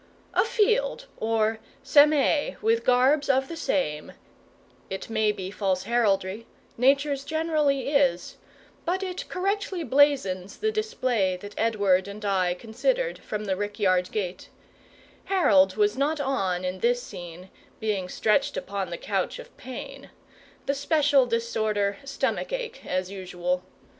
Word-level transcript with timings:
"A 0.33 0.43
field 0.43 1.05
or, 1.17 1.59
semee, 1.83 2.55
with 2.59 2.83
garbs 2.83 3.29
of 3.29 3.47
the 3.47 3.55
same:" 3.55 4.13
it 4.89 5.11
may 5.11 5.31
be 5.31 5.51
false 5.51 5.83
Heraldry 5.83 6.47
Nature's 6.75 7.23
generally 7.23 7.87
is 7.89 8.37
but 8.83 9.03
it 9.03 9.29
correctly 9.29 9.83
blazons 9.83 10.57
the 10.57 10.71
display 10.71 11.37
that 11.37 11.53
Edward 11.55 12.07
and 12.07 12.25
I 12.25 12.55
considered 12.55 13.19
from 13.19 13.45
the 13.45 13.55
rickyard 13.55 14.09
gate, 14.11 14.49
Harold 15.25 15.75
was 15.75 15.95
not 15.95 16.19
on 16.19 16.65
in 16.65 16.79
this 16.79 17.03
scene, 17.03 17.51
being 17.79 18.09
stretched 18.09 18.57
upon 18.57 18.89
the 18.89 18.97
couch 18.97 19.37
of 19.37 19.55
pain; 19.55 20.09
the 20.65 20.73
special 20.73 21.27
disorder 21.27 21.97
stomachic, 22.05 22.83
as 22.87 23.11
usual. 23.11 23.61